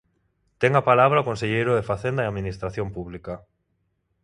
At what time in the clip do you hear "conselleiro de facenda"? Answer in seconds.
1.29-2.21